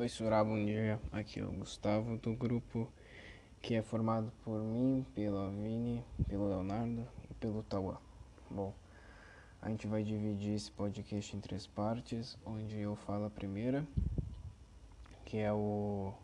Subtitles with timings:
[0.00, 0.98] Oi, Surá, bom dia.
[1.12, 2.90] Aqui é o Gustavo do grupo
[3.60, 8.00] que é formado por mim, pelo Avini, pelo Leonardo e pelo Tauá.
[8.50, 8.72] Bom,
[9.60, 13.86] a gente vai dividir esse podcast em três partes, onde eu falo a primeira,
[15.26, 16.14] que é o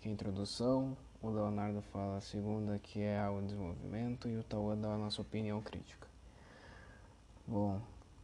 [0.00, 4.42] que é a introdução, o Leonardo fala a segunda, que é o desenvolvimento, e o
[4.42, 6.08] Tauá dá a nossa opinião crítica.
[7.46, 7.80] Bom,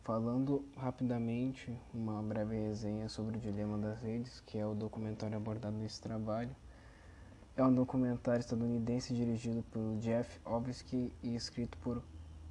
[0.06, 5.76] Falando rapidamente, uma breve resenha sobre o Dilema das Redes, que é o documentário abordado
[5.76, 6.54] nesse trabalho.
[7.56, 12.04] É um documentário estadunidense dirigido por Jeff Obsky e escrito por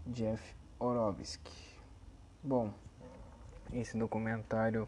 [0.05, 1.79] Jeff Orobsky.
[2.43, 2.73] Bom,
[3.71, 4.85] esse documentário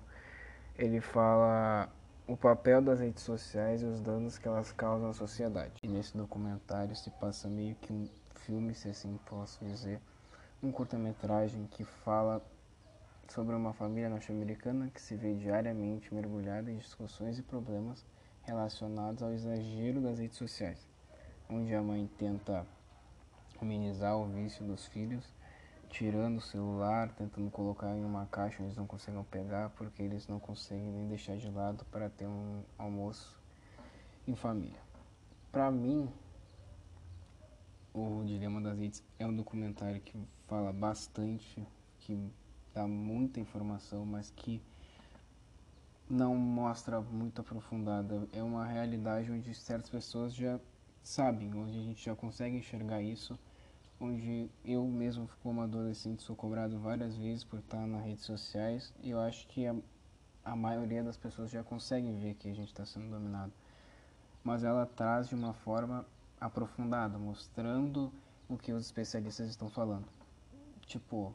[0.77, 1.89] ele fala
[2.27, 5.79] o papel das redes sociais e os danos que elas causam à sociedade.
[5.81, 10.01] E nesse documentário se passa meio que um filme, se assim posso dizer,
[10.61, 12.43] um curta-metragem que fala
[13.29, 18.05] sobre uma família norte-americana que se vê diariamente mergulhada em discussões e problemas
[18.43, 20.87] relacionados ao exagero das redes sociais,
[21.49, 22.65] onde a mãe tenta
[23.61, 25.33] amenizar o vício dos filhos,
[25.89, 30.27] tirando o celular, tentando colocar em uma caixa onde eles não conseguem pegar porque eles
[30.27, 33.37] não conseguem nem deixar de lado para ter um almoço
[34.27, 34.79] em família.
[35.51, 36.09] Para mim,
[37.93, 41.67] o Dilema das Redes é um documentário que fala bastante,
[41.99, 42.31] que
[42.77, 44.61] dá muita informação, mas que
[46.07, 48.27] não mostra muito aprofundada.
[48.31, 50.59] É uma realidade onde certas pessoas já
[51.01, 53.37] sabem, onde a gente já consegue enxergar isso,
[53.99, 59.09] onde eu mesmo como adolescente sou cobrado várias vezes por estar nas redes sociais e
[59.09, 59.75] eu acho que a,
[60.45, 63.51] a maioria das pessoas já consegue ver que a gente está sendo dominado.
[64.43, 66.05] Mas ela traz de uma forma
[66.39, 68.13] aprofundada, mostrando
[68.47, 70.05] o que os especialistas estão falando.
[70.85, 71.33] Tipo,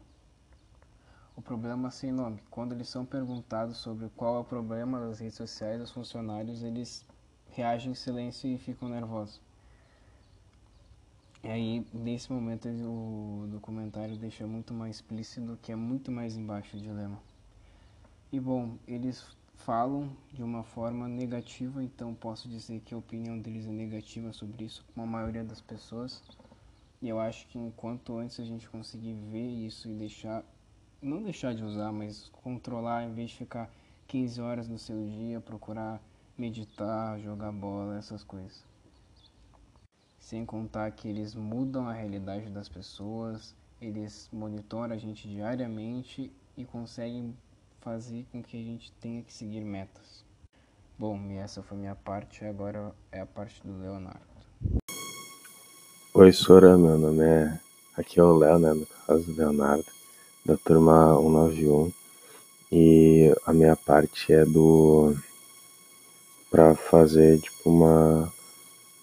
[1.37, 2.41] o problema sem nome.
[2.51, 7.05] Quando eles são perguntados sobre qual é o problema das redes sociais, os funcionários eles
[7.51, 9.41] reagem em silêncio e ficam nervosos.
[11.45, 16.77] E aí, nesse momento, o documentário deixa muito mais explícito que é muito mais embaixo
[16.77, 17.19] o dilema.
[18.31, 19.27] E bom, eles
[19.57, 24.65] falam de uma forma negativa, então posso dizer que a opinião deles é negativa sobre
[24.65, 26.23] isso, como a maioria das pessoas.
[27.01, 30.45] E eu acho que enquanto antes a gente conseguir ver isso e deixar
[31.03, 33.69] não deixar de usar, mas controlar em vez de ficar
[34.07, 36.01] 15 horas no seu dia, procurar
[36.39, 38.65] meditar, jogar bola, essas coisas.
[40.21, 46.65] Sem contar que eles mudam a realidade das pessoas, eles monitoram a gente diariamente e
[46.65, 47.37] conseguem
[47.81, 50.25] fazer com que a gente tenha que seguir metas.
[50.97, 54.21] Bom, e essa foi minha parte, agora é a parte do Leonardo.
[56.15, 57.59] Oi, Sora, meu nome é.
[57.97, 58.73] Aqui é o Léo, né?
[58.73, 60.02] No caso, Leonardo
[60.45, 61.93] da turma 191
[62.71, 65.15] e a minha parte é do
[66.51, 68.33] para fazer tipo uma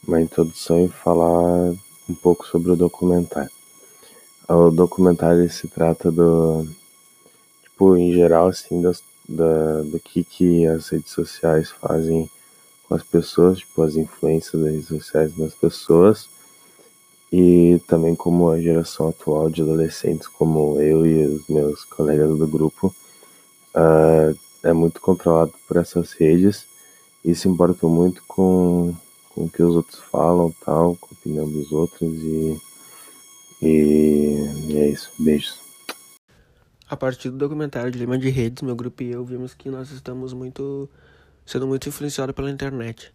[0.07, 1.73] uma introdução e falar
[2.09, 3.51] um pouco sobre o documentário.
[4.47, 6.67] O documentário se trata do
[7.63, 12.29] tipo em geral assim das, da, do que que as redes sociais fazem
[12.87, 16.27] com as pessoas, tipo as influências das redes sociais nas pessoas
[17.31, 22.47] e também como a geração atual de adolescentes, como eu e os meus colegas do
[22.47, 22.93] grupo,
[23.75, 26.65] uh, é muito controlado por essas redes
[27.23, 28.93] e se importa muito com,
[29.29, 32.61] com o que os outros falam, tal, com a opinião dos outros e,
[33.61, 35.11] e, e é isso.
[35.19, 35.59] Beijos.
[36.89, 40.33] A partir do documentário Dilema de Redes, meu grupo e eu vimos que nós estamos
[40.33, 40.89] muito
[41.45, 43.13] sendo muito influenciados pela internet.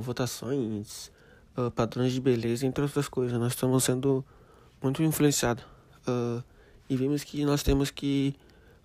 [0.00, 1.10] Votações,
[1.56, 3.38] uh, padrões de beleza, entre outras coisas.
[3.38, 4.24] Nós estamos sendo
[4.82, 5.64] muito influenciados.
[6.06, 6.42] Uh,
[6.88, 8.34] e vimos que nós temos que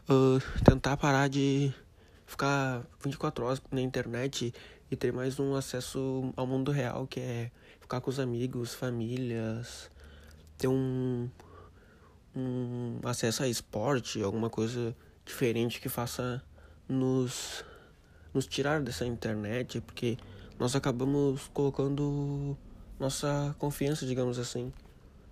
[0.10, 1.74] uh, tentar parar de
[2.26, 4.54] ficar 24 horas na internet
[4.90, 9.92] e ter mais um acesso ao mundo real, que é ficar com os amigos, famílias,
[10.58, 11.30] ter um,
[12.36, 14.96] um acesso a esporte, alguma coisa
[15.26, 16.44] diferente que faça
[16.88, 17.64] nos,
[18.34, 20.18] nos tirar dessa internet, porque
[20.60, 22.58] nós acabamos colocando
[23.02, 24.72] nossa confiança, digamos assim,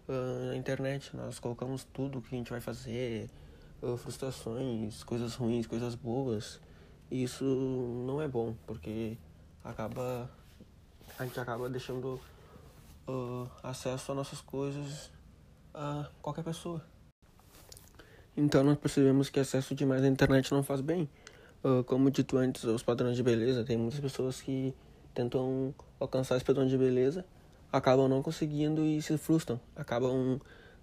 [0.07, 1.15] uh, na internet.
[1.15, 3.29] Nós colocamos tudo que a gente vai fazer,
[3.81, 6.59] uh, frustrações, coisas ruins, coisas boas.
[7.11, 7.45] E isso
[8.07, 9.17] não é bom, porque
[9.63, 10.29] acaba
[11.17, 12.19] a gente acaba deixando
[13.07, 15.11] uh, acesso a nossas coisas
[15.73, 16.83] a qualquer pessoa.
[18.35, 21.07] Então nós percebemos que acesso demais à internet não faz bem.
[21.63, 24.73] Uh, como dito antes, os padrões de beleza, tem muitas pessoas que
[25.13, 27.25] tentam alcançar esse padrão de beleza,
[27.71, 30.39] acabam não conseguindo e se frustram, acabam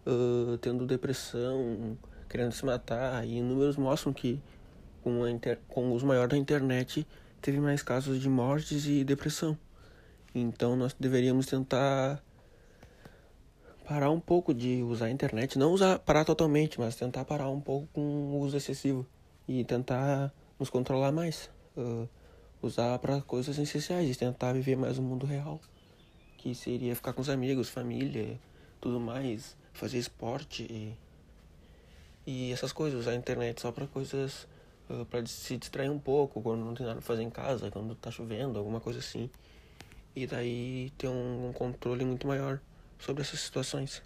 [0.06, 1.96] uh, tendo depressão,
[2.28, 4.40] querendo se matar, e números mostram que
[5.02, 5.58] com, inter...
[5.68, 7.06] com o uso maior da internet
[7.40, 9.56] teve mais casos de mortes e depressão.
[10.34, 12.22] Então nós deveríamos tentar
[13.86, 17.60] parar um pouco de usar a internet, não usar parar totalmente, mas tentar parar um
[17.60, 19.06] pouco com o uso excessivo
[19.46, 22.08] e tentar nos controlar mais, uh,
[22.60, 25.60] usar para coisas essenciais, e tentar viver mais o mundo real,
[26.46, 28.38] que seria ficar com os amigos, família,
[28.80, 30.96] tudo mais, fazer esporte e,
[32.24, 34.46] e essas coisas, usar a internet só para coisas
[34.88, 37.96] uh, para se distrair um pouco quando não tem nada pra fazer em casa, quando
[37.96, 39.28] tá chovendo, alguma coisa assim.
[40.14, 42.60] E daí ter um, um controle muito maior
[42.96, 44.00] sobre essas situações.